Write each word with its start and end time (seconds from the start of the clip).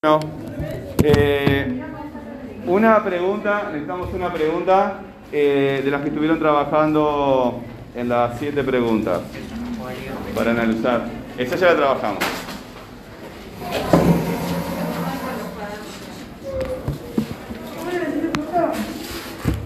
Bueno, 0.00 0.20
eh, 1.02 1.82
una 2.68 3.02
pregunta, 3.02 3.64
necesitamos 3.72 4.14
una 4.14 4.32
pregunta 4.32 5.00
eh, 5.32 5.82
de 5.84 5.90
las 5.90 6.02
que 6.02 6.10
estuvieron 6.10 6.38
trabajando 6.38 7.60
en 7.96 8.08
las 8.08 8.38
siete 8.38 8.62
preguntas 8.62 9.22
para 10.36 10.52
analizar. 10.52 11.04
Esa 11.36 11.56
ya 11.56 11.72
la 11.72 11.76
trabajamos. 11.76 12.22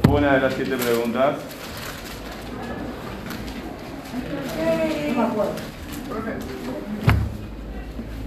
Una 0.08 0.32
de 0.32 0.40
las 0.40 0.54
siete 0.54 0.76
preguntas. 0.78 1.36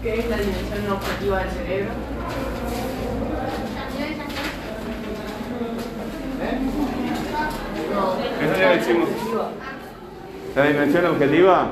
¿Qué 0.06 0.20
es 0.20 0.30
la 0.30 0.38
dimensión 0.38 0.88
objetiva 0.92 1.40
del 1.40 1.50
cerebro? 1.50 1.90
Esa 8.40 8.55
ya 8.60 8.70
la 8.70 8.76
hicimos. 8.76 9.10
¿La 10.55 10.68
dimensión 10.68 11.05
objetiva? 11.08 11.72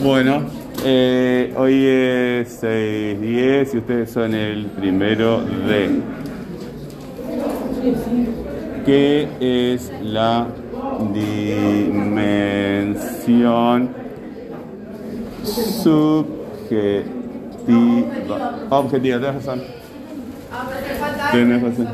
Bueno, 0.00 0.42
eh, 0.84 1.52
hoy 1.56 1.84
es 1.84 2.62
6.10 2.62 3.74
y 3.74 3.78
ustedes 3.78 4.12
son 4.12 4.36
el 4.36 4.66
primero 4.66 5.40
de. 5.40 6.00
¿Qué 8.86 9.28
es 9.40 9.90
la 10.00 10.46
dimensión 11.12 12.38
subjetiva? 15.82 17.08
Objetiva, 18.70 19.18
tienes 19.18 19.34
razón. 19.34 19.62
Tienes 21.32 21.62
razón. 21.62 21.88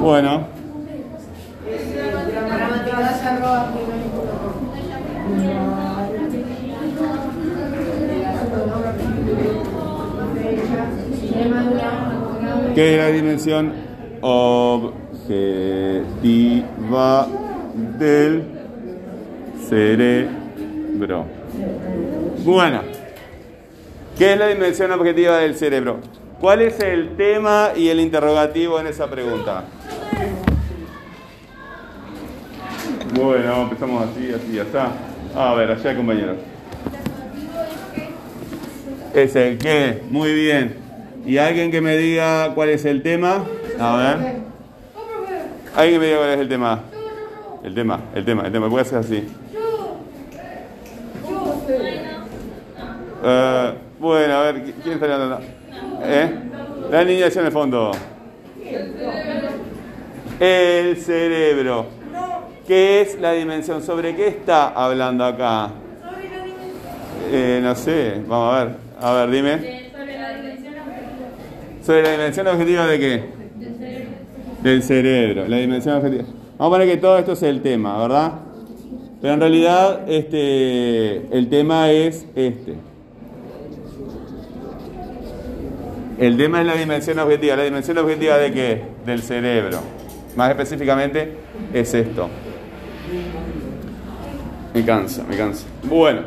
Bueno, 0.00 0.46
¿qué 12.74 12.94
es 12.94 12.98
la 12.98 13.08
dimensión 13.08 13.72
objetiva 14.20 14.88
del 17.98 18.53
cerebro? 19.74 21.26
Bueno, 22.44 22.82
¿qué 24.16 24.32
es 24.32 24.38
la 24.38 24.46
dimensión 24.46 24.92
objetiva 24.92 25.38
del 25.38 25.56
cerebro? 25.56 25.98
¿Cuál 26.40 26.62
es 26.62 26.78
el 26.78 27.16
tema 27.16 27.70
y 27.74 27.88
el 27.88 27.98
interrogativo 27.98 28.78
en 28.78 28.86
esa 28.86 29.10
pregunta? 29.10 29.64
Bueno, 33.14 33.62
empezamos 33.62 34.08
así, 34.08 34.32
así, 34.32 34.58
está. 34.58 34.92
A 35.34 35.54
ver, 35.54 35.72
allá 35.72 35.96
compañeros. 35.96 36.36
Es 39.12 39.34
el 39.34 39.58
qué, 39.58 40.02
muy 40.08 40.32
bien. 40.34 40.76
¿Y 41.26 41.38
alguien 41.38 41.72
que 41.72 41.80
me 41.80 41.96
diga 41.96 42.52
cuál 42.54 42.68
es 42.68 42.84
el 42.84 43.02
tema? 43.02 43.44
A 43.80 43.96
ver. 43.96 44.36
¿Alguien 45.74 45.94
que 45.94 45.98
me 45.98 46.06
diga 46.06 46.18
cuál 46.18 46.30
es 46.30 46.40
el 46.40 46.48
tema? 46.48 46.80
El 47.64 47.74
tema, 47.74 48.00
el 48.14 48.24
tema, 48.24 48.46
el 48.46 48.52
tema. 48.52 48.68
Voy 48.68 48.78
a 48.78 48.82
hacer 48.82 48.98
así. 48.98 49.26
Eh, 53.26 53.72
bueno, 53.98 54.34
a 54.34 54.42
ver, 54.42 54.62
¿quién 54.82 54.94
está 54.94 55.14
hablando? 55.14 55.40
¿Eh? 56.02 56.30
La 56.90 57.04
niña 57.04 57.26
allá 57.26 57.40
en 57.40 57.46
el 57.46 57.52
fondo. 57.52 57.90
El 60.38 60.96
cerebro. 60.98 61.86
¿Qué 62.66 63.00
es 63.00 63.18
la 63.18 63.32
dimensión? 63.32 63.82
¿Sobre 63.82 64.14
qué 64.14 64.28
está 64.28 64.68
hablando 64.68 65.24
acá? 65.24 65.70
Eh, 67.30 67.60
no 67.62 67.74
sé, 67.74 68.20
vamos 68.26 68.54
a 68.54 68.64
ver. 68.64 68.74
A 69.00 69.12
ver, 69.14 69.30
dime. 69.30 69.90
¿Sobre 71.82 72.02
la 72.02 72.12
dimensión 72.12 72.46
objetiva 72.46 72.86
de 72.86 72.98
qué? 72.98 73.24
Del 74.62 74.82
cerebro. 74.82 75.48
La 75.48 75.56
dimensión 75.56 75.96
objetiva. 75.96 76.24
Vamos 76.58 76.74
a 76.74 76.78
poner 76.78 76.88
que 76.88 76.96
todo 76.98 77.18
esto 77.18 77.32
es 77.32 77.42
el 77.42 77.62
tema, 77.62 77.98
¿verdad? 77.98 78.32
Pero 79.22 79.34
en 79.34 79.40
realidad 79.40 80.00
este, 80.08 81.26
el 81.36 81.48
tema 81.48 81.90
es 81.90 82.26
este. 82.34 82.74
El 86.18 86.36
tema 86.36 86.60
es 86.60 86.66
la 86.66 86.74
dimensión 86.74 87.18
objetiva. 87.18 87.56
¿La 87.56 87.64
dimensión 87.64 87.98
objetiva 87.98 88.38
de 88.38 88.52
qué? 88.52 88.82
Del 89.04 89.22
cerebro. 89.22 89.80
Más 90.36 90.50
específicamente 90.50 91.36
es 91.72 91.92
esto. 91.94 92.28
Me 94.72 94.84
cansa, 94.84 95.24
me 95.24 95.36
cansa. 95.36 95.66
Bueno. 95.82 96.22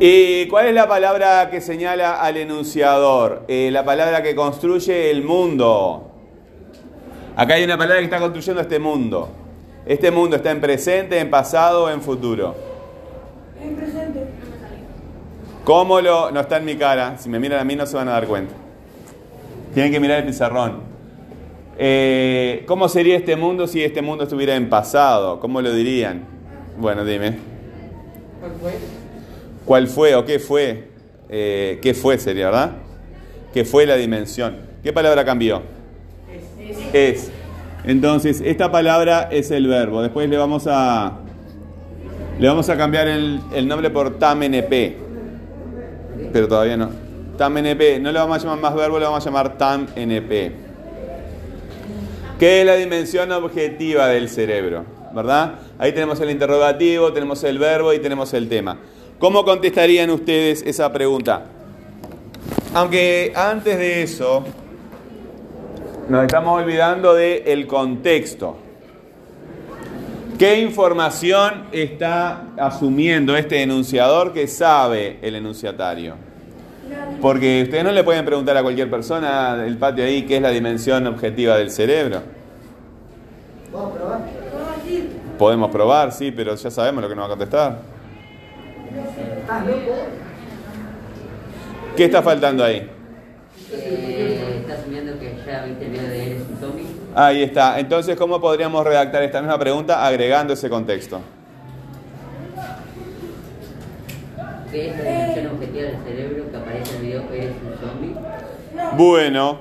¿Y 0.00 0.46
cuál 0.46 0.66
es 0.66 0.74
la 0.74 0.86
palabra 0.86 1.50
que 1.50 1.60
señala 1.60 2.20
al 2.20 2.36
enunciador? 2.36 3.44
Eh, 3.48 3.70
la 3.72 3.84
palabra 3.84 4.22
que 4.22 4.34
construye 4.34 5.10
el 5.10 5.24
mundo. 5.24 6.12
Acá 7.36 7.54
hay 7.54 7.64
una 7.64 7.76
palabra 7.76 7.98
que 7.98 8.04
está 8.04 8.20
construyendo 8.20 8.60
este 8.60 8.78
mundo. 8.78 9.28
Este 9.86 10.10
mundo 10.10 10.36
está 10.36 10.50
en 10.50 10.60
presente, 10.60 11.18
en 11.18 11.30
pasado 11.30 11.84
o 11.84 11.90
en 11.90 12.02
futuro. 12.02 12.54
¿Cómo 15.68 16.00
lo.? 16.00 16.30
No 16.30 16.40
está 16.40 16.56
en 16.56 16.64
mi 16.64 16.76
cara. 16.76 17.18
Si 17.18 17.28
me 17.28 17.38
miran 17.38 17.60
a 17.60 17.64
mí 17.64 17.76
no 17.76 17.84
se 17.84 17.94
van 17.94 18.08
a 18.08 18.12
dar 18.12 18.26
cuenta. 18.26 18.54
Tienen 19.74 19.92
que 19.92 20.00
mirar 20.00 20.20
el 20.20 20.24
pizarrón. 20.24 20.80
Eh, 21.76 22.64
¿Cómo 22.66 22.88
sería 22.88 23.18
este 23.18 23.36
mundo 23.36 23.66
si 23.66 23.84
este 23.84 24.00
mundo 24.00 24.24
estuviera 24.24 24.56
en 24.56 24.70
pasado? 24.70 25.40
¿Cómo 25.40 25.60
lo 25.60 25.70
dirían? 25.74 26.24
Bueno, 26.78 27.04
dime. 27.04 27.36
¿Cuál 28.40 28.52
fue? 28.58 28.72
¿Cuál 29.66 29.86
fue 29.88 30.14
o 30.14 30.24
qué 30.24 30.38
fue? 30.38 30.88
Eh, 31.28 31.78
¿Qué 31.82 31.92
fue 31.92 32.16
sería, 32.16 32.46
verdad? 32.46 32.72
¿Qué 33.52 33.66
fue 33.66 33.84
la 33.84 33.96
dimensión? 33.96 34.56
¿Qué 34.82 34.94
palabra 34.94 35.22
cambió? 35.26 35.60
Es. 36.94 37.30
Entonces, 37.84 38.40
esta 38.42 38.72
palabra 38.72 39.28
es 39.30 39.50
el 39.50 39.66
verbo. 39.66 40.00
Después 40.00 40.30
le 40.30 40.38
vamos 40.38 40.64
a. 40.66 41.18
Le 42.38 42.48
vamos 42.48 42.70
a 42.70 42.76
cambiar 42.78 43.06
el, 43.06 43.42
el 43.52 43.68
nombre 43.68 43.90
por 43.90 44.18
TAMNP. 44.18 45.07
Pero 46.32 46.48
todavía 46.48 46.76
no. 46.76 46.90
TAMNP. 47.36 48.00
No 48.00 48.12
le 48.12 48.18
vamos 48.18 48.38
a 48.38 48.40
llamar 48.40 48.58
más 48.58 48.74
verbo, 48.74 48.98
le 48.98 49.04
vamos 49.04 49.22
a 49.22 49.24
llamar 49.24 49.56
TAMNP. 49.56 50.52
¿Qué 52.38 52.60
es 52.60 52.66
la 52.66 52.76
dimensión 52.76 53.32
objetiva 53.32 54.08
del 54.08 54.28
cerebro? 54.28 54.84
¿Verdad? 55.14 55.54
Ahí 55.78 55.92
tenemos 55.92 56.20
el 56.20 56.30
interrogativo, 56.30 57.12
tenemos 57.12 57.42
el 57.44 57.58
verbo 57.58 57.92
y 57.92 57.98
tenemos 57.98 58.34
el 58.34 58.48
tema. 58.48 58.78
¿Cómo 59.18 59.44
contestarían 59.44 60.10
ustedes 60.10 60.62
esa 60.62 60.92
pregunta? 60.92 61.46
Aunque 62.74 63.32
antes 63.34 63.78
de 63.78 64.02
eso, 64.02 64.44
nos 66.08 66.22
estamos 66.22 66.62
olvidando 66.62 67.14
del 67.14 67.66
contexto. 67.66 68.67
¿Qué 70.38 70.60
información 70.60 71.64
está 71.72 72.44
asumiendo 72.56 73.36
este 73.36 73.60
enunciador 73.60 74.32
que 74.32 74.46
sabe 74.46 75.18
el 75.20 75.34
enunciatario? 75.34 76.14
Porque 77.20 77.62
ustedes 77.64 77.82
no 77.82 77.90
le 77.90 78.04
pueden 78.04 78.24
preguntar 78.24 78.56
a 78.56 78.62
cualquier 78.62 78.88
persona 78.88 79.56
del 79.56 79.76
patio 79.76 80.04
ahí 80.04 80.22
qué 80.22 80.36
es 80.36 80.42
la 80.42 80.50
dimensión 80.50 81.08
objetiva 81.08 81.56
del 81.56 81.72
cerebro. 81.72 82.22
Podemos 85.36 85.72
probar, 85.72 86.12
sí, 86.12 86.30
pero 86.30 86.54
ya 86.54 86.70
sabemos 86.70 87.02
lo 87.02 87.08
que 87.08 87.16
nos 87.16 87.22
va 87.22 87.26
a 87.26 87.30
contestar. 87.30 87.78
¿Qué 91.96 92.04
está 92.04 92.22
faltando 92.22 92.62
ahí? 92.62 92.88
Eh, 93.72 94.58
está 94.60 94.74
asumiendo 94.74 95.18
que 95.18 95.34
ya 95.44 95.64
viste 95.64 95.86
el 95.86 95.92
de 95.92 96.32
él. 96.32 96.37
Ahí 97.14 97.42
está. 97.42 97.78
Entonces, 97.80 98.16
¿cómo 98.16 98.40
podríamos 98.40 98.84
redactar 98.84 99.22
esta 99.22 99.40
misma 99.40 99.58
pregunta 99.58 100.06
agregando 100.06 100.52
ese 100.52 100.68
contexto? 100.68 101.20
¿Qué 104.70 104.90
es 104.90 104.96
la 104.98 105.02
dimensión 105.04 105.46
objetiva 105.46 105.82
del 105.84 105.96
cerebro 106.04 106.50
que 106.50 106.56
aparece 106.56 106.90
en 106.90 106.96
el 106.96 107.02
video 107.02 107.22
Eres 107.32 107.54
un 107.64 107.74
zombie? 107.88 108.14
Bueno, 108.96 109.60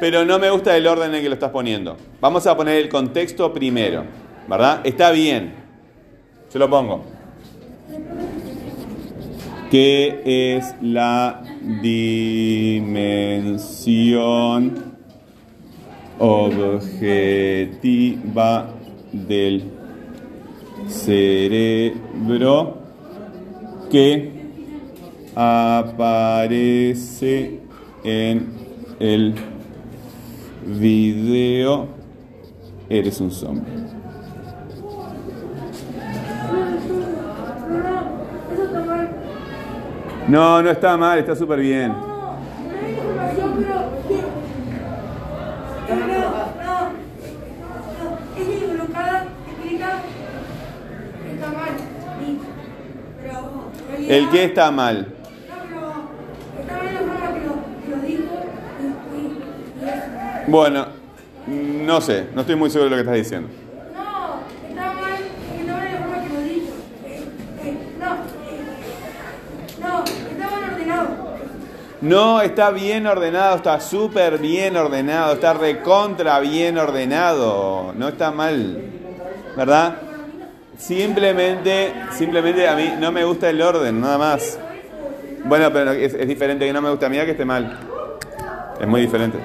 pero 0.00 0.24
no 0.24 0.38
me 0.38 0.48
gusta 0.50 0.76
el 0.76 0.86
orden 0.86 1.10
en 1.10 1.16
el 1.16 1.22
que 1.22 1.28
lo 1.28 1.34
estás 1.34 1.50
poniendo. 1.50 1.96
Vamos 2.20 2.46
a 2.46 2.56
poner 2.56 2.76
el 2.78 2.88
contexto 2.88 3.52
primero, 3.52 4.04
¿verdad? 4.48 4.80
Está 4.84 5.10
bien. 5.10 5.54
Se 6.48 6.58
lo 6.58 6.70
pongo. 6.70 7.04
¿Qué 9.70 10.56
es 10.56 10.74
la 10.82 11.42
dimensión 11.80 12.92
objetiva 16.18 17.86
del 19.12 19.64
cerebro 20.88 22.78
que 23.90 24.32
aparece 25.34 26.40
en 28.04 28.46
el 28.98 29.34
video 30.66 31.88
eres 32.88 33.20
un 33.20 33.30
zombie. 33.30 33.82
No, 40.28 40.62
no 40.62 40.70
está 40.70 40.96
mal, 40.96 41.18
está 41.18 41.34
súper 41.34 41.58
bien. 41.60 41.88
No, 41.88 41.98
no 41.98 42.36
hay 42.80 42.92
información, 42.92 43.54
pero. 43.58 43.74
No, 45.88 46.06
no, 46.06 46.18
no. 46.62 46.90
Es 48.38 48.46
equivocada, 48.48 49.26
explica. 49.48 49.90
Está 51.34 51.48
mal. 51.48 51.72
Sí. 52.20 52.38
Pero. 53.20 53.38
en 53.38 53.88
realidad- 53.88 53.98
¿El 54.12 54.28
qué 54.28 54.44
está 54.44 54.70
mal? 54.70 55.06
Bueno, 60.46 60.86
no 61.46 62.00
sé, 62.02 62.26
no 62.34 62.42
estoy 62.42 62.56
muy 62.56 62.68
seguro 62.68 62.90
de 62.90 62.90
lo 62.90 62.96
que 62.96 63.00
estás 63.00 63.16
diciendo. 63.16 63.48
No, 72.02 72.42
está 72.42 72.70
bien 72.70 73.06
ordenado, 73.06 73.56
está 73.56 73.80
súper 73.80 74.36
bien 74.36 74.76
ordenado, 74.76 75.32
está 75.32 75.54
recontra 75.54 76.38
bien 76.40 76.76
ordenado, 76.76 77.94
no 77.96 78.08
está 78.08 78.30
mal, 78.30 78.78
¿verdad? 79.56 80.11
Simplemente, 80.82 81.92
simplemente 82.10 82.66
a 82.66 82.74
mí 82.74 82.94
no 82.98 83.12
me 83.12 83.22
gusta 83.22 83.48
el 83.48 83.62
orden, 83.62 84.00
nada 84.00 84.18
más. 84.18 84.58
Bueno, 85.44 85.72
pero 85.72 85.92
es, 85.92 86.26
diferente 86.26 86.66
que 86.66 86.72
no 86.72 86.82
me 86.82 86.90
gusta 86.90 87.06
a 87.06 87.08
mí 87.08 87.16
que 87.18 87.30
esté 87.30 87.44
mal. 87.44 87.78
Es 88.80 88.88
muy 88.88 89.00
diferente. 89.02 89.38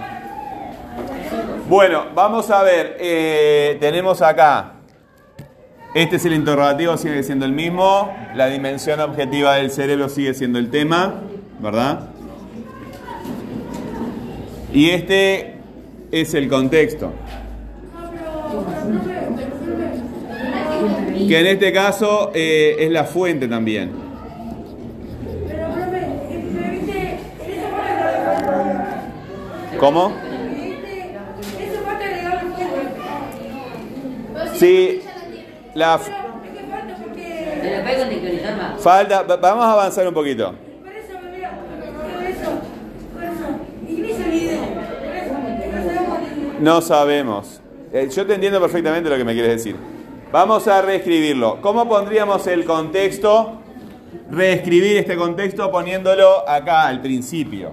Bueno, 1.70 2.08
vamos 2.16 2.50
a 2.50 2.64
ver, 2.64 2.98
eh, 3.00 3.78
tenemos 3.80 4.24
acá, 4.24 4.78
este 5.94 6.16
es 6.16 6.26
el 6.26 6.34
interrogativo, 6.34 6.98
sigue 6.98 7.22
siendo 7.22 7.46
el 7.46 7.52
mismo, 7.52 8.12
la 8.34 8.48
dimensión 8.48 9.00
objetiva 9.00 9.56
del 9.56 9.70
cerebro 9.70 10.10
sigue 10.10 10.34
siendo 10.34 10.58
el 10.58 10.72
tema, 10.72 11.22
¿verdad? 11.60 12.10
Y 14.74 14.90
este 14.90 15.58
es 16.12 16.34
el 16.34 16.50
contexto. 16.50 17.12
Que 21.26 21.40
en 21.40 21.48
este 21.48 21.74
caso 21.74 22.32
eh, 22.34 22.76
es 22.80 22.92
la 22.92 23.06
fuente 23.06 23.48
también. 23.48 23.92
¿Cómo? 29.80 30.12
Sí, 34.56 35.02
la 35.76 36.00
falta 38.80 39.24
vamos 39.24 39.66
a 39.66 39.74
avanzar 39.74 40.08
un 40.08 40.14
poquito. 40.14 40.56
No 46.60 46.82
sabemos. 46.82 47.62
Eh, 47.94 48.10
yo 48.12 48.26
te 48.26 48.34
entiendo 48.34 48.60
perfectamente 48.60 49.10
lo 49.10 49.18
que 49.18 49.24
me 49.24 49.34
quieres 49.34 49.52
decir. 49.52 49.76
Vamos 50.32 50.68
a 50.68 50.82
reescribirlo. 50.82 51.62
¿Cómo 51.62 51.88
pondríamos 51.88 52.46
el 52.48 52.66
contexto? 52.66 53.62
Reescribir 54.30 54.98
este 54.98 55.16
contexto 55.16 55.72
poniéndolo 55.72 56.48
acá 56.48 56.88
al 56.88 57.02
principio. 57.02 57.72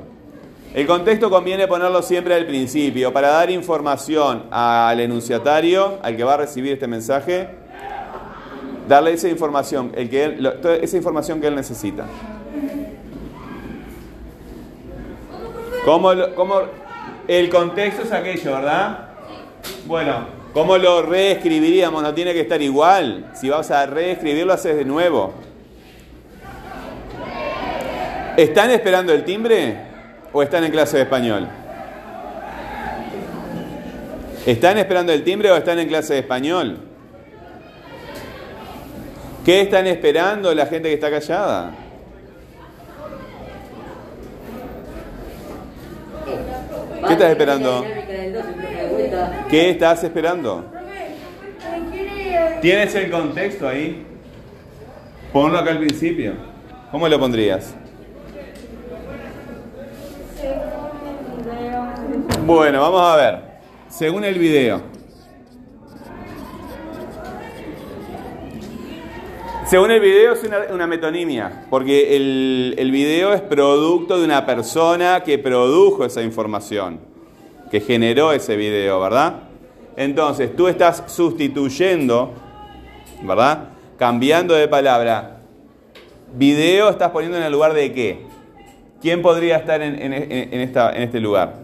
El 0.72 0.86
contexto 0.86 1.30
conviene 1.30 1.66
ponerlo 1.68 2.02
siempre 2.02 2.34
al 2.34 2.46
principio 2.46 3.12
para 3.12 3.28
dar 3.28 3.50
información 3.50 4.44
al 4.50 4.98
enunciatario, 5.00 5.98
al 6.02 6.16
que 6.16 6.24
va 6.24 6.34
a 6.34 6.36
recibir 6.38 6.72
este 6.72 6.86
mensaje, 6.88 7.48
darle 8.88 9.12
esa 9.12 9.28
información, 9.28 9.92
el 9.94 10.08
que 10.10 10.24
él- 10.24 10.52
esa 10.82 10.96
información 10.96 11.40
que 11.40 11.46
él 11.48 11.54
necesita. 11.54 12.06
¿Cómo, 15.84 16.10
cómo- 16.34 16.62
el 17.28 17.50
contexto 17.50 18.02
es 18.02 18.12
aquello, 18.12 18.52
¿verdad? 18.54 19.08
Bueno, 19.86 20.33
¿cómo 20.54 20.78
lo 20.78 21.02
reescribiríamos? 21.02 22.02
No 22.02 22.14
tiene 22.14 22.32
que 22.32 22.40
estar 22.40 22.62
igual. 22.62 23.30
Si 23.34 23.50
vas 23.50 23.70
a 23.70 23.84
reescribirlo, 23.84 24.52
haces 24.54 24.76
de 24.76 24.84
nuevo. 24.84 25.34
¿Están 28.36 28.70
esperando 28.70 29.12
el 29.12 29.24
timbre 29.24 29.76
o 30.32 30.42
están 30.42 30.64
en 30.64 30.72
clase 30.72 30.96
de 30.96 31.02
español? 31.02 31.48
¿Están 34.46 34.78
esperando 34.78 35.12
el 35.12 35.22
timbre 35.24 35.50
o 35.50 35.56
están 35.56 35.78
en 35.78 35.88
clase 35.88 36.14
de 36.14 36.20
español? 36.20 36.78
¿Qué 39.44 39.60
están 39.60 39.86
esperando 39.86 40.54
la 40.54 40.66
gente 40.66 40.88
que 40.88 40.94
está 40.94 41.10
callada? 41.10 41.72
¿Qué 47.06 47.12
estás 47.12 47.30
esperando? 47.30 47.84
La 48.94 49.02
dinámica 49.02 49.02
del 49.02 49.10
12, 49.10 49.10
profe, 49.10 49.10
de 49.10 49.10
vuelta. 49.10 49.46
¿Qué 49.48 49.70
estás 49.70 50.04
esperando? 50.04 50.64
¿Tienes 52.60 52.94
el 52.94 53.10
contexto 53.10 53.68
ahí? 53.68 54.06
Ponlo 55.32 55.58
acá 55.58 55.72
al 55.72 55.78
principio. 55.78 56.34
¿Cómo 56.90 57.08
lo 57.08 57.18
pondrías? 57.18 57.74
Bueno, 62.46 62.80
vamos 62.80 63.00
a 63.00 63.16
ver. 63.16 63.38
Según 63.88 64.24
el 64.24 64.38
video. 64.38 64.82
Según 69.66 69.90
el 69.90 70.00
video 70.00 70.34
es 70.34 70.44
una, 70.44 70.58
una 70.72 70.86
metonimia, 70.86 71.66
porque 71.70 72.16
el, 72.16 72.74
el 72.78 72.90
video 72.90 73.32
es 73.32 73.40
producto 73.40 74.18
de 74.18 74.24
una 74.24 74.44
persona 74.44 75.22
que 75.24 75.38
produjo 75.38 76.04
esa 76.04 76.22
información, 76.22 77.00
que 77.74 77.80
generó 77.80 78.30
ese 78.30 78.54
video, 78.54 79.00
¿verdad? 79.00 79.34
Entonces, 79.96 80.54
tú 80.54 80.68
estás 80.68 81.02
sustituyendo, 81.08 82.32
¿verdad? 83.24 83.70
Cambiando 83.98 84.54
de 84.54 84.68
palabra. 84.68 85.38
Video 86.36 86.88
estás 86.88 87.10
poniendo 87.10 87.36
en 87.36 87.42
el 87.42 87.50
lugar 87.50 87.74
de 87.74 87.92
qué? 87.92 88.26
¿Quién 89.02 89.22
podría 89.22 89.56
estar 89.56 89.82
en, 89.82 90.12
esta, 90.12 90.92
en 90.92 91.02
este 91.02 91.18
lugar? 91.18 91.54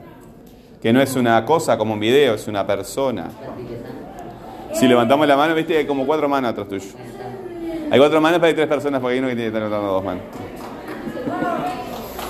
Que 0.82 0.92
no 0.92 1.00
es 1.00 1.14
una 1.14 1.44
cosa 1.44 1.78
como 1.78 1.94
un 1.94 2.00
video, 2.00 2.34
es 2.34 2.48
una 2.48 2.66
persona. 2.66 3.30
Si 4.72 4.88
levantamos 4.88 5.28
la 5.28 5.36
mano, 5.36 5.54
viste, 5.54 5.76
hay 5.76 5.86
como 5.86 6.06
cuatro 6.06 6.28
manos 6.28 6.50
atrás 6.50 6.66
tuyo. 6.66 6.90
Hay 7.88 8.00
cuatro 8.00 8.20
manos, 8.20 8.40
pero 8.40 8.48
hay 8.48 8.54
tres 8.54 8.66
personas, 8.66 9.00
porque 9.00 9.12
hay 9.12 9.20
uno 9.20 9.28
que 9.28 9.36
tiene 9.36 9.52
que 9.52 9.56
estar 9.56 9.70
dos 9.70 10.02
manos. 10.02 10.24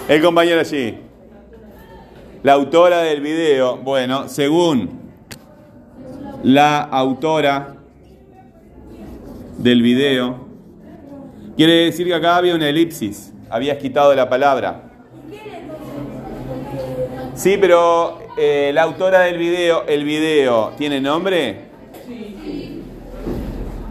El 0.07 0.21
compañero 0.21 0.61
allí. 0.61 1.10
La 2.43 2.55
autora 2.55 3.03
del 3.03 3.21
video, 3.21 3.77
bueno, 3.77 4.27
según 4.27 4.99
la 6.43 6.81
autora 6.81 7.77
del 9.59 9.83
video, 9.83 10.49
quiere 11.55 11.85
decir 11.85 12.07
que 12.07 12.15
acá 12.15 12.39
había 12.39 12.55
una 12.55 12.67
elipsis, 12.67 13.35
habías 13.51 13.77
quitado 13.77 14.15
la 14.15 14.31
palabra. 14.31 14.85
Sí, 17.35 17.59
pero 17.61 18.21
eh, 18.39 18.71
la 18.73 18.85
autora 18.85 19.21
del 19.21 19.37
video, 19.37 19.85
¿el 19.87 20.05
video 20.05 20.73
tiene 20.79 20.99
nombre? 20.99 21.69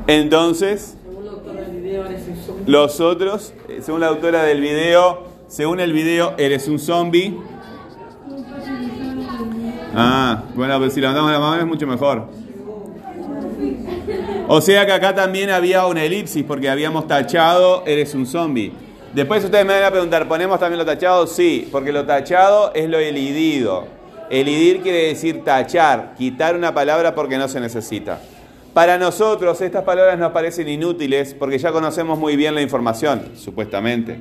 Entonces, 0.08 0.98
un 1.06 2.36
zombie. 2.36 2.64
los 2.66 3.00
otros, 3.00 3.54
eh, 3.68 3.82
según 3.84 4.02
la 4.02 4.08
autora 4.08 4.42
del 4.42 4.60
video, 4.60 5.28
según 5.48 5.80
el 5.80 5.94
video, 5.94 6.34
eres 6.40 6.68
un 6.68 6.80
zombie. 6.80 7.38
Ah, 9.96 10.44
bueno, 10.56 10.78
pues 10.78 10.94
si 10.94 11.02
levantamos 11.02 11.32
la 11.32 11.40
mano 11.40 11.62
es 11.62 11.68
mucho 11.68 11.88
mejor. 11.88 12.28
O 14.48 14.62
sea 14.62 14.86
que 14.86 14.92
acá 14.92 15.14
también 15.14 15.50
había 15.50 15.86
una 15.86 16.04
elipsis 16.04 16.44
porque 16.44 16.70
habíamos 16.70 17.08
tachado 17.08 17.84
eres 17.86 18.14
un 18.16 18.26
zombie. 18.26 18.72
Después 19.14 19.44
ustedes 19.44 19.66
me 19.66 19.74
van 19.74 19.84
a 19.84 19.92
preguntar, 19.92 20.28
¿ponemos 20.28 20.60
también 20.60 20.80
lo 20.80 20.86
tachado? 20.86 21.28
Sí, 21.28 21.68
porque 21.72 21.92
lo 21.92 22.06
tachado 22.06 22.72
es 22.74 22.90
lo 22.90 22.98
elidido. 23.00 23.86
Elidir 24.30 24.82
quiere 24.82 25.08
decir 25.08 25.44
tachar, 25.44 26.14
quitar 26.18 26.56
una 26.56 26.74
palabra 26.74 27.16
porque 27.16 27.38
no 27.38 27.48
se 27.48 27.60
necesita. 27.60 28.22
Para 28.74 28.98
nosotros 29.00 29.60
estas 29.62 29.84
palabras 29.84 30.20
nos 30.20 30.32
parecen 30.32 30.70
inútiles 30.70 31.34
porque 31.34 31.58
ya 31.58 31.72
conocemos 31.72 32.20
muy 32.20 32.36
bien 32.36 32.54
la 32.54 32.62
información, 32.62 33.24
supuestamente. 33.36 34.20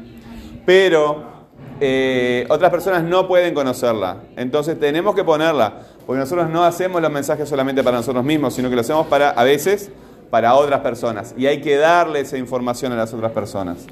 Pero 0.65 1.38
eh, 1.81 2.47
otras 2.49 2.71
personas 2.71 3.03
no 3.05 3.29
pueden 3.29 3.55
conocerla. 3.55 4.19
Entonces 4.37 4.79
tenemos 4.79 5.15
que 5.15 5.25
ponerla, 5.25 5.81
porque 6.07 6.21
nosotros 6.21 6.49
no 6.51 6.65
hacemos 6.65 7.01
los 7.01 7.11
mensajes 7.11 7.49
solamente 7.49 7.83
para 7.83 7.99
nosotros 7.99 8.25
mismos, 8.25 8.55
sino 8.55 8.69
que 8.69 8.75
lo 8.75 8.81
hacemos 8.81 9.07
para, 9.07 9.31
a 9.31 9.45
veces, 9.45 9.91
para 10.31 10.55
otras 10.55 10.81
personas. 10.81 11.35
Y 11.37 11.47
hay 11.47 11.61
que 11.61 11.77
darle 11.77 12.21
esa 12.21 12.37
información 12.37 12.93
a 12.93 12.97
las 12.97 13.13
otras 13.15 13.33
personas. 13.33 13.87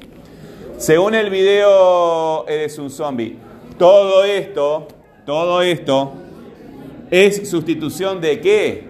Según 0.77 1.15
el 1.15 1.29
video, 1.29 2.47
eres 2.47 2.77
un 2.77 2.89
zombie. 2.89 3.37
Todo 3.77 4.23
esto, 4.23 4.87
todo 5.25 5.61
esto, 5.61 6.13
¿es 7.09 7.49
sustitución 7.49 8.21
de 8.21 8.39
qué? 8.39 8.87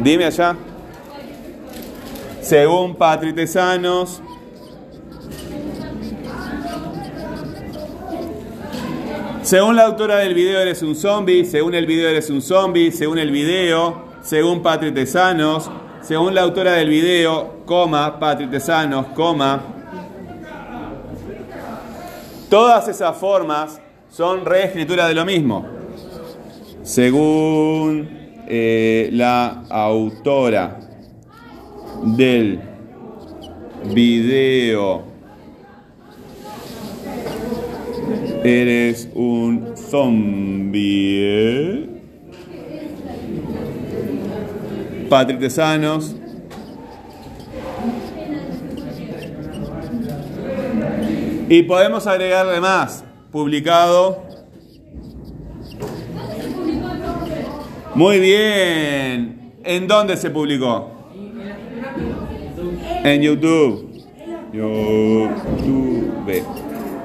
Dime 0.00 0.26
allá. 0.26 0.56
Según 2.40 2.94
Patri 2.94 3.32
Tesanos, 3.32 4.22
Según 9.46 9.76
la 9.76 9.84
autora 9.84 10.16
del 10.16 10.34
video 10.34 10.58
eres 10.58 10.82
un 10.82 10.96
zombie, 10.96 11.44
según 11.44 11.72
el 11.76 11.86
video 11.86 12.08
eres 12.08 12.30
un 12.30 12.42
zombie, 12.42 12.90
según 12.90 13.18
el 13.18 13.30
video, 13.30 14.06
según 14.20 14.60
Patri 14.60 14.90
Tesanos, 14.90 15.70
según 16.00 16.34
la 16.34 16.40
autora 16.40 16.72
del 16.72 16.88
video, 16.88 17.62
coma, 17.64 18.18
Patri 18.18 18.48
Tesanos, 18.48 19.06
coma. 19.14 19.62
Todas 22.50 22.88
esas 22.88 23.16
formas 23.16 23.80
son 24.08 24.44
reescritura 24.44 25.06
de 25.06 25.14
lo 25.14 25.24
mismo. 25.24 25.64
Según 26.82 28.08
eh, 28.48 29.10
la 29.12 29.62
autora 29.70 30.80
del 32.02 32.58
video 33.94 35.15
Eres 38.46 39.08
un 39.12 39.76
zombie. 39.76 40.78
Patrick 45.10 45.40
Tesanos. 45.40 46.14
Y 51.48 51.64
podemos 51.64 52.06
agregarle 52.06 52.60
más. 52.60 53.02
Publicado. 53.32 54.22
Muy 57.96 58.20
bien. 58.20 59.54
¿En 59.64 59.88
dónde 59.88 60.16
se 60.16 60.30
publicó? 60.30 60.92
En 63.02 63.22
YouTube. 63.22 64.04
YouTube. 64.52 65.30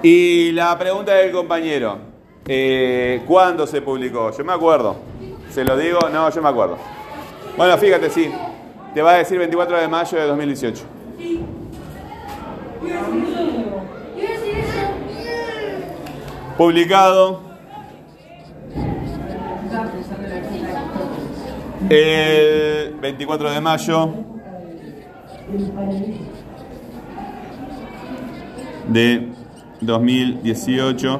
Y 0.03 0.51
la 0.53 0.77
pregunta 0.79 1.13
del 1.13 1.31
compañero, 1.31 1.99
eh, 2.47 3.21
¿cuándo 3.27 3.67
se 3.67 3.81
publicó? 3.81 4.31
Yo 4.35 4.43
me 4.43 4.53
acuerdo. 4.53 4.95
¿Se 5.51 5.63
lo 5.63 5.77
digo? 5.77 5.99
No, 6.11 6.29
yo 6.29 6.41
me 6.41 6.49
acuerdo. 6.49 6.77
Bueno, 7.55 7.77
fíjate, 7.77 8.09
sí. 8.09 8.31
Te 8.95 9.01
va 9.01 9.11
a 9.11 9.17
decir 9.17 9.37
24 9.37 9.77
de 9.77 9.87
mayo 9.87 10.17
de 10.17 10.25
2018. 10.25 10.83
Publicado 16.57 17.41
el 21.89 22.95
24 22.99 23.51
de 23.51 23.61
mayo 23.61 24.13
de 28.87 29.30
2018. 29.81 31.19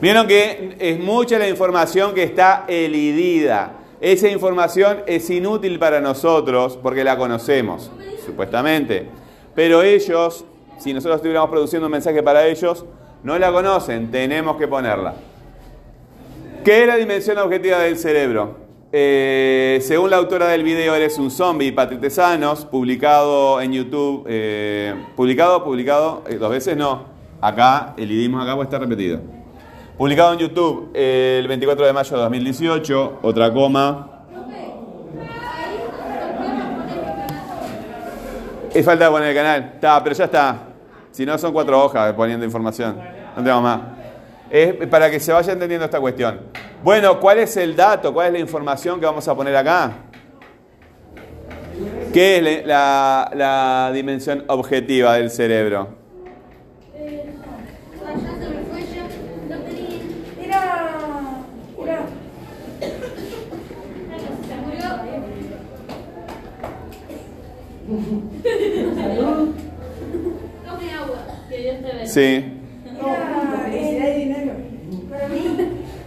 Vieron 0.00 0.26
que 0.26 0.76
es 0.78 0.98
mucha 0.98 1.38
la 1.38 1.48
información 1.48 2.14
que 2.14 2.22
está 2.22 2.64
elidida. 2.68 3.72
Esa 4.00 4.28
información 4.28 4.98
es 5.06 5.30
inútil 5.30 5.78
para 5.78 6.00
nosotros 6.00 6.78
porque 6.82 7.02
la 7.02 7.16
conocemos, 7.16 7.90
supuestamente. 8.24 9.06
Pero 9.54 9.82
ellos, 9.82 10.44
si 10.78 10.92
nosotros 10.92 11.16
estuviéramos 11.16 11.48
produciendo 11.48 11.86
un 11.86 11.92
mensaje 11.92 12.22
para 12.22 12.46
ellos, 12.46 12.84
no 13.22 13.38
la 13.38 13.50
conocen, 13.50 14.10
tenemos 14.10 14.56
que 14.56 14.68
ponerla. 14.68 15.14
¿Qué 16.62 16.82
es 16.82 16.86
la 16.86 16.96
dimensión 16.96 17.38
objetiva 17.38 17.78
del 17.78 17.96
cerebro? 17.96 18.66
Eh, 18.92 19.78
según 19.82 20.10
la 20.10 20.16
autora 20.16 20.48
del 20.48 20.62
video 20.62 20.94
Eres 20.94 21.18
un 21.18 21.30
zombie, 21.30 21.72
Patri 21.72 21.98
Tesanos, 21.98 22.64
publicado 22.64 23.60
en 23.60 23.72
YouTube, 23.72 24.24
eh, 24.28 24.94
publicado, 25.16 25.64
publicado, 25.64 26.22
eh, 26.28 26.36
dos 26.36 26.50
veces 26.50 26.76
no, 26.76 27.15
Acá, 27.40 27.94
el 27.96 28.10
idismo 28.10 28.40
acá 28.40 28.60
estar 28.62 28.80
repetido. 28.80 29.20
Publicado 29.96 30.32
en 30.34 30.38
YouTube 30.38 30.90
el 30.94 31.46
24 31.48 31.86
de 31.86 31.92
mayo 31.92 32.16
de 32.16 32.22
2018, 32.22 33.18
otra 33.22 33.52
coma. 33.52 34.12
Es 38.74 38.84
falta 38.84 39.10
poner 39.10 39.30
el 39.30 39.34
canal. 39.34 39.72
Está, 39.74 40.02
pero 40.02 40.14
ya 40.14 40.24
está. 40.24 40.58
Si 41.10 41.24
no, 41.24 41.38
son 41.38 41.52
cuatro 41.52 41.82
hojas 41.82 42.12
poniendo 42.12 42.44
información. 42.44 42.98
No 43.36 43.42
tengo 43.42 43.60
más. 43.62 43.80
Es 44.50 44.86
para 44.88 45.10
que 45.10 45.18
se 45.18 45.32
vaya 45.32 45.52
entendiendo 45.52 45.86
esta 45.86 45.98
cuestión. 45.98 46.40
Bueno, 46.84 47.18
¿cuál 47.18 47.38
es 47.38 47.56
el 47.56 47.74
dato? 47.74 48.12
¿Cuál 48.12 48.26
es 48.26 48.32
la 48.34 48.38
información 48.38 49.00
que 49.00 49.06
vamos 49.06 49.26
a 49.26 49.34
poner 49.34 49.56
acá? 49.56 49.92
¿Qué 52.12 52.36
es 52.36 52.66
la 52.66 53.90
dimensión 53.94 54.44
objetiva 54.48 55.14
del 55.14 55.30
cerebro? 55.30 55.95
Sí. 72.06 72.44
Era, 73.72 74.14
dinero. 74.14 74.52
Para 75.10 75.28
mí, 75.28 75.40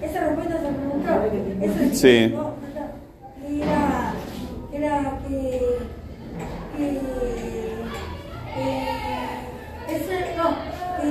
esa 0.02 0.20
respuesta 0.28 0.56
se 0.60 0.68
preguntó. 0.70 1.12
Eso 1.62 1.80
sí. 1.94 2.34
Era, 3.62 4.14
era 4.72 5.20
que, 5.28 5.38
que, 6.78 6.86
que 8.56 9.96
ese, 9.96 10.16
no, 10.38 10.48
que 11.02 11.08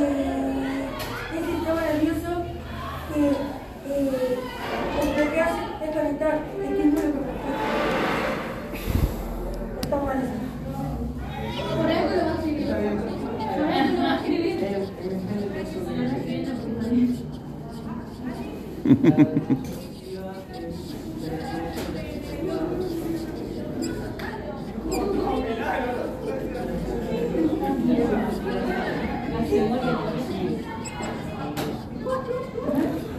ese 1.35 1.47
sistema 1.53 1.81
nervioso 1.83 2.31
que, 3.13 3.21
que 3.85 3.99
lo 5.23 5.31
que 5.33 5.41
hace 5.41 5.63
es 5.85 5.91
conectar 5.91 6.35
estímulo 6.63 7.01
con 7.03 7.25
respuesta. 7.27 7.69
Está 9.83 9.97
mal 9.97 10.19
eso. 10.19 10.39
Por 11.77 11.91
eso 11.91 12.09
lo 12.17 12.23
va 12.25 12.31
a 12.31 12.35
escribir. 12.39 12.67
Por 13.59 13.69
eso 13.69 13.93
lo 13.97 14.03
va 14.03 14.13
a 14.13 14.17
escribir. 14.17 14.49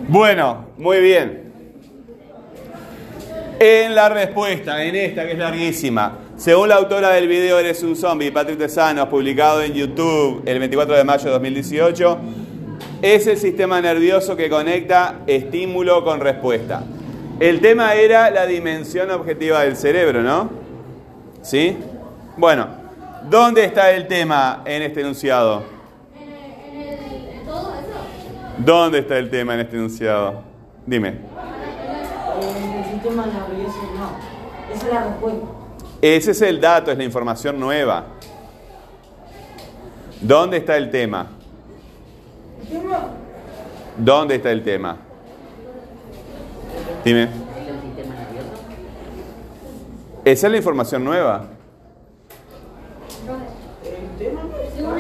Bueno, 0.08 0.68
muy 0.78 1.02
bien. 1.02 1.52
En 3.60 3.94
la 3.94 4.08
respuesta, 4.10 4.84
en 4.84 4.96
esta 4.96 5.26
que 5.26 5.34
es 5.34 5.38
larguísima, 5.38 6.18
según 6.38 6.70
la 6.70 6.76
autora 6.76 7.10
del 7.10 7.28
video 7.28 7.60
Eres 7.60 7.84
un 7.84 7.98
zombie, 7.98 8.32
Patrick 8.32 8.58
Tesanos, 8.58 9.10
publicado 9.10 9.62
en 9.62 9.74
YouTube 9.74 10.44
el 10.46 10.60
24 10.60 10.96
de 10.96 11.04
mayo 11.04 11.26
de 11.26 11.32
2018, 11.32 12.20
es 13.02 13.28
el 13.28 13.38
sistema 13.38 13.82
nervioso 13.82 14.36
que 14.36 14.50
conecta 14.50 15.20
estímulo 15.28 16.04
con 16.04 16.20
respuesta. 16.20 16.84
El 17.40 17.62
tema 17.62 17.94
era 17.96 18.30
la 18.30 18.46
dimensión 18.46 19.10
objetiva 19.12 19.62
del 19.62 19.78
cerebro, 19.78 20.22
¿no? 20.22 20.50
¿Sí? 21.42 21.78
Bueno, 22.36 22.68
¿dónde 23.30 23.64
está 23.64 23.92
el 23.92 24.08
tema 24.08 24.62
en 24.66 24.82
este 24.82 25.02
enunciado? 25.02 25.64
¿Dónde 28.58 29.00
está 29.00 29.18
el 29.18 29.30
tema 29.30 29.54
en 29.54 29.62
este 29.62 29.78
enunciado? 29.78 30.44
Dime. 30.86 31.14
El 32.42 32.92
sistema 32.92 33.26
nervioso 33.26 33.80
no. 33.98 34.76
Esa 34.76 34.88
es 34.88 34.94
la 34.94 35.04
respuesta. 35.06 35.48
Ese 36.02 36.32
es 36.32 36.42
el 36.42 36.60
dato, 36.60 36.92
es 36.92 36.98
la 36.98 37.04
información 37.06 37.58
nueva. 37.58 38.04
¿Dónde 40.20 40.58
está 40.58 40.76
el 40.76 40.92
tema? 40.92 41.39
¿Dónde 43.98 44.36
está 44.36 44.52
el 44.52 44.64
tema? 44.64 44.98
Dime. 47.04 47.30
Esa 50.26 50.48
es 50.48 50.52
la 50.52 50.58
información 50.58 51.04
nueva. 51.04 51.46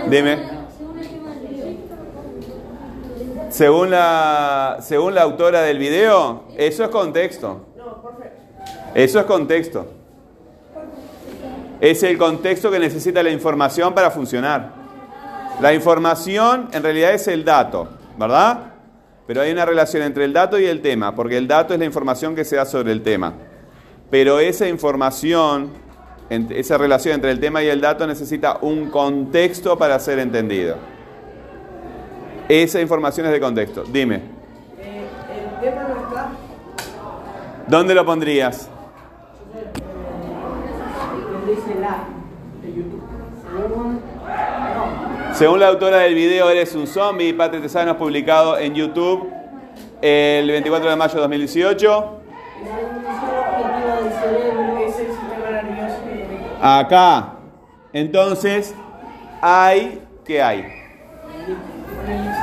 Dime. 0.09 0.59
Según 3.49 3.91
la, 3.91 4.77
según 4.81 5.15
la 5.15 5.23
autora 5.23 5.61
del 5.61 5.77
video, 5.77 6.43
eso 6.57 6.83
es 6.83 6.89
contexto. 6.89 7.65
Eso 8.95 9.19
es 9.19 9.25
contexto. 9.25 9.87
Es 11.81 12.03
el 12.03 12.17
contexto 12.17 12.71
que 12.71 12.79
necesita 12.79 13.23
la 13.23 13.29
información 13.29 13.93
para 13.93 14.11
funcionar. 14.11 14.78
La 15.61 15.73
información 15.73 16.69
en 16.71 16.83
realidad 16.83 17.13
es 17.13 17.27
el 17.27 17.43
dato, 17.43 17.89
¿verdad? 18.17 18.59
Pero 19.27 19.41
hay 19.41 19.51
una 19.51 19.65
relación 19.65 20.03
entre 20.03 20.23
el 20.23 20.31
dato 20.31 20.57
y 20.57 20.65
el 20.65 20.81
tema, 20.81 21.13
porque 21.13 21.37
el 21.37 21.47
dato 21.47 21.73
es 21.73 21.79
la 21.79 21.85
información 21.85 22.33
que 22.33 22.45
se 22.45 22.55
da 22.55 22.65
sobre 22.65 22.93
el 22.93 23.01
tema. 23.01 23.33
Pero 24.09 24.39
esa 24.39 24.69
información, 24.69 25.69
esa 26.29 26.77
relación 26.77 27.15
entre 27.15 27.31
el 27.31 27.41
tema 27.41 27.61
y 27.61 27.67
el 27.67 27.81
dato 27.81 28.07
necesita 28.07 28.57
un 28.61 28.89
contexto 28.89 29.77
para 29.77 29.99
ser 29.99 30.19
entendido. 30.19 30.77
Esa 32.47 32.79
información 32.79 33.27
es 33.27 33.33
de 33.33 33.39
contexto. 33.39 33.83
Dime. 33.83 34.15
Eh, 34.79 35.07
el 35.29 35.61
tema 35.61 35.83
no 35.89 36.07
está. 36.07 36.29
¿Dónde 37.67 37.93
lo 37.93 38.05
pondrías? 38.05 38.69
Donde 41.31 41.53
dice 41.53 41.79
la 41.79 42.05
de 42.63 42.73
YouTube. 42.73 43.03
Según. 43.43 43.95
No. 43.95 45.28
Según 45.39 45.61
la 45.61 45.69
autora 45.69 45.99
del 45.99 46.15
video 46.15 46.49
Eres 46.49 46.75
un 46.75 46.85
zombie, 46.85 47.33
Patria 47.33 47.61
Tesanos, 47.61 47.95
publicado 47.95 48.57
en 48.57 48.75
YouTube 48.75 49.31
el 50.01 50.51
24 50.51 50.89
de 50.89 50.95
mayo 50.97 51.13
de 51.13 51.21
2018. 51.21 52.21
Es 52.59 52.67
la 52.67 52.75
función 52.75 53.31
objetiva 53.47 53.95
del 54.01 54.11
cerebro. 54.19 54.77
Es 54.79 54.99
el 54.99 55.07
sistema 55.07 55.49
nervioso 55.49 55.95
que 56.03 56.25
conecta. 56.25 56.79
Acá. 56.79 57.33
Entonces, 57.93 58.75
hay, 59.41 60.01
¿qué 60.25 60.43
hay? 60.43 60.65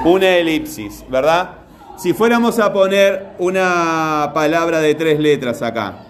Una 0.06 0.28
elipsis, 0.28 1.04
¿verdad? 1.10 1.50
Si 1.98 2.14
fuéramos 2.14 2.58
a 2.58 2.72
poner 2.72 3.32
una 3.38 4.30
palabra 4.32 4.80
de 4.80 4.94
tres 4.94 5.20
letras 5.20 5.60
acá, 5.60 6.06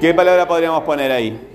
¿qué 0.00 0.14
palabra 0.14 0.46
podríamos 0.46 0.84
poner 0.84 1.10
ahí? 1.10 1.49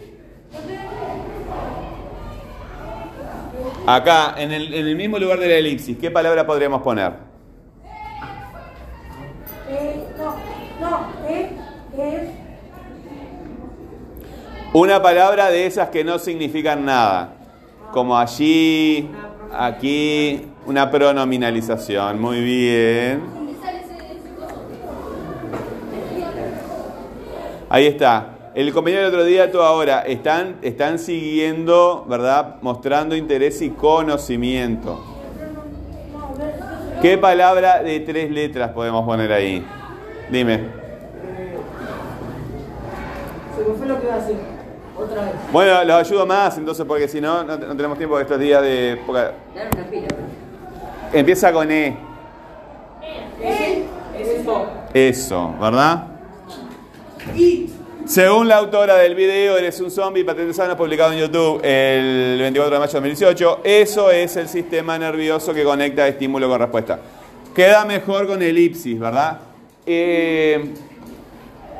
Acá, 3.87 4.33
en 4.37 4.51
el, 4.51 4.73
en 4.73 4.87
el 4.87 4.95
mismo 4.95 5.19
lugar 5.19 5.39
de 5.39 5.47
la 5.47 5.55
elipsis, 5.55 5.97
¿qué 5.97 6.09
palabra 6.09 6.45
podríamos 6.45 6.81
poner? 6.81 7.13
Una 14.73 15.01
palabra 15.01 15.49
de 15.51 15.67
esas 15.67 15.89
que 15.89 16.03
no 16.03 16.19
significan 16.19 16.83
nada, 16.83 17.35
como 17.91 18.17
allí, 18.17 19.09
aquí, 19.53 20.47
una 20.65 20.89
pronominalización. 20.89 22.19
Muy 22.19 22.41
bien. 22.41 23.21
Ahí 27.69 27.87
está. 27.87 28.34
El 28.55 28.71
compañero 28.71 29.03
del 29.03 29.09
otro 29.13 29.25
día, 29.25 29.51
tú 29.51 29.61
ahora, 29.61 30.03
están, 30.03 30.55
están 30.61 30.97
siguiendo, 30.97 32.05
¿verdad? 32.07 32.55
Mostrando 32.61 33.13
interés 33.13 33.61
y 33.61 33.71
conocimiento. 33.71 35.03
¿Qué 37.01 37.17
palabra 37.17 37.83
de 37.83 37.99
tres 37.99 38.31
letras 38.31 38.71
podemos 38.71 39.03
poner 39.03 39.33
ahí? 39.33 39.61
Dime. 40.31 40.61
Lo 43.85 43.99
que 43.99 44.05
iba 44.05 44.15
a 44.15 44.19
decir. 44.19 44.37
Otra 44.97 45.21
vez. 45.23 45.31
Bueno, 45.51 45.83
los 45.83 45.95
ayudo 46.07 46.25
más, 46.25 46.57
entonces, 46.57 46.85
porque 46.85 47.09
si 47.09 47.19
no, 47.19 47.43
no, 47.43 47.57
no 47.57 47.75
tenemos 47.75 47.97
tiempo 47.97 48.17
estos 48.17 48.39
días 48.39 48.61
de 48.61 48.97
poca... 49.05 49.33
Dar 49.53 49.67
una 49.75 49.85
pila. 49.87 50.07
Empieza 51.11 51.51
con 51.51 51.69
E. 51.69 51.97
Es 53.43 54.29
eso. 54.29 54.67
Eso, 54.93 55.53
¿verdad? 55.59 56.07
Según 58.05 58.47
la 58.47 58.57
autora 58.57 58.97
del 58.97 59.15
video, 59.15 59.57
Eres 59.57 59.81
un 59.81 59.89
zombie, 59.89 60.23
patente 60.23 60.53
sano, 60.53 60.77
publicado 60.77 61.11
en 61.11 61.19
YouTube 61.19 61.59
el 61.63 62.37
24 62.39 62.75
de 62.75 62.79
mayo 62.79 62.91
de 62.91 62.99
2018, 62.99 63.61
eso 63.63 64.11
es 64.11 64.35
el 64.35 64.47
sistema 64.47 64.99
nervioso 64.99 65.55
que 65.55 65.63
conecta 65.63 66.07
estímulo 66.07 66.47
con 66.47 66.59
respuesta. 66.59 66.99
Queda 67.55 67.83
mejor 67.83 68.27
con 68.27 68.43
elipsis, 68.43 68.99
¿verdad? 68.99 69.39
Eh, 69.87 70.71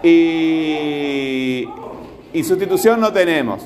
y, 0.01 1.67
y 2.33 2.43
sustitución 2.43 2.99
no 2.99 3.13
tenemos. 3.13 3.61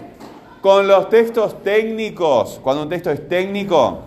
Con 0.60 0.86
los 0.86 1.10
textos 1.10 1.64
técnicos, 1.64 2.60
cuando 2.62 2.84
un 2.84 2.90
texto 2.90 3.10
es 3.10 3.26
técnico, 3.30 4.02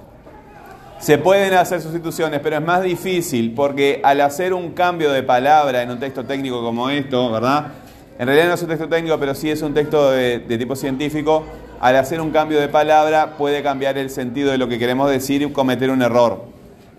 se 0.98 1.16
pueden 1.16 1.54
hacer 1.54 1.80
sustituciones, 1.80 2.40
pero 2.42 2.56
es 2.56 2.62
más 2.62 2.82
difícil 2.82 3.54
porque 3.54 4.02
al 4.04 4.20
hacer 4.20 4.52
un 4.52 4.72
cambio 4.72 5.10
de 5.10 5.22
palabra 5.22 5.80
en 5.80 5.90
un 5.90 5.98
texto 5.98 6.22
técnico 6.26 6.62
como 6.62 6.90
esto, 6.90 7.32
¿verdad? 7.32 7.81
En 8.18 8.26
realidad 8.26 8.48
no 8.48 8.54
es 8.54 8.62
un 8.62 8.68
texto 8.68 8.88
técnico, 8.88 9.18
pero 9.18 9.34
sí 9.34 9.50
es 9.50 9.62
un 9.62 9.74
texto 9.74 10.10
de, 10.10 10.40
tipo 10.40 10.76
científico. 10.76 11.44
Al 11.80 11.96
hacer 11.96 12.20
un 12.20 12.30
cambio 12.30 12.60
de 12.60 12.68
palabra 12.68 13.36
puede 13.36 13.62
cambiar 13.62 13.98
el 13.98 14.10
sentido 14.10 14.50
de 14.52 14.58
lo 14.58 14.68
que 14.68 14.78
queremos 14.78 15.10
decir 15.10 15.42
y 15.42 15.50
cometer 15.50 15.90
un 15.90 16.02
error. 16.02 16.44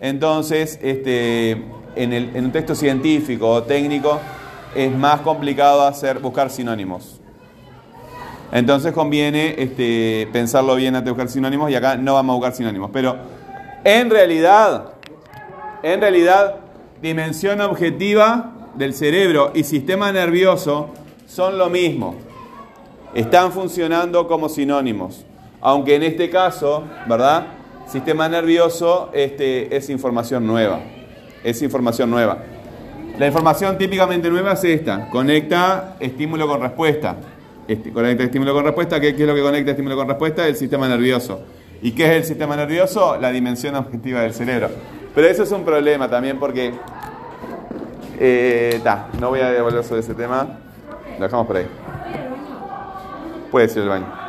Entonces, 0.01 0.79
este, 0.81 1.51
en, 1.95 2.13
el- 2.13 2.35
en 2.35 2.45
un 2.45 2.51
texto 2.51 2.75
científico 2.75 3.49
o 3.49 3.63
técnico 3.63 4.19
es 4.75 4.91
más 4.91 5.21
complicado 5.21 5.83
hacer, 5.83 6.19
buscar 6.19 6.49
sinónimos. 6.49 7.21
Entonces 8.51 8.91
conviene 8.91 9.55
este, 9.57 10.27
pensarlo 10.31 10.75
bien 10.75 10.95
antes 10.95 11.05
de 11.05 11.11
buscar 11.11 11.29
sinónimos 11.29 11.71
y 11.71 11.75
acá 11.75 11.95
no 11.95 12.15
vamos 12.15 12.33
a 12.33 12.35
buscar 12.37 12.53
sinónimos. 12.55 12.89
Pero 12.91 13.15
en 13.83 14.09
realidad, 14.09 14.93
en 15.81 16.01
realidad, 16.01 16.55
dimensión 17.01 17.61
objetiva 17.61 18.51
del 18.75 18.93
cerebro 18.93 19.51
y 19.55 19.63
sistema 19.63 20.11
nervioso 20.11 20.89
son 21.25 21.57
lo 21.57 21.69
mismo. 21.69 22.15
Están 23.13 23.51
funcionando 23.51 24.27
como 24.27 24.49
sinónimos. 24.49 25.25
Aunque 25.61 25.95
en 25.95 26.03
este 26.03 26.29
caso, 26.29 26.83
¿verdad? 27.07 27.47
Sistema 27.87 28.27
nervioso 28.27 29.09
este, 29.13 29.75
es 29.75 29.89
información 29.89 30.45
nueva. 30.47 30.81
Es 31.43 31.61
información 31.61 32.09
nueva. 32.09 32.39
La 33.19 33.27
información 33.27 33.77
típicamente 33.77 34.29
nueva 34.29 34.53
es 34.53 34.63
esta. 34.63 35.09
Conecta 35.09 35.95
estímulo 35.99 36.47
con 36.47 36.61
respuesta. 36.61 37.15
Este, 37.67 37.91
conecta 37.91 38.23
estímulo 38.23 38.53
con 38.53 38.65
respuesta. 38.65 38.99
¿Qué, 38.99 39.15
qué 39.15 39.21
es 39.21 39.27
lo 39.27 39.35
que 39.35 39.41
conecta 39.41 39.71
estímulo 39.71 39.95
con 39.95 40.07
respuesta? 40.07 40.47
El 40.47 40.55
sistema 40.55 40.87
nervioso. 40.87 41.41
¿Y 41.81 41.91
qué 41.91 42.05
es 42.05 42.11
el 42.11 42.23
sistema 42.23 42.55
nervioso? 42.55 43.17
La 43.21 43.31
dimensión 43.31 43.75
objetiva 43.75 44.21
del 44.21 44.33
cerebro. 44.33 44.69
Pero 45.13 45.27
eso 45.27 45.43
es 45.43 45.51
un 45.51 45.63
problema 45.63 46.09
también 46.09 46.39
porque... 46.39 46.73
Eh, 48.19 48.79
ta, 48.83 49.09
no 49.19 49.29
voy 49.29 49.41
a 49.41 49.51
devolver 49.51 49.83
sobre 49.83 50.01
ese 50.01 50.13
tema. 50.13 50.62
Lo 51.23 51.27
dejamos 51.27 51.47
por 51.47 51.55
ahí. 51.55 51.67
Puede 53.49 53.69
ser 53.69 53.83
el 53.83 53.89
baño. 53.89 54.22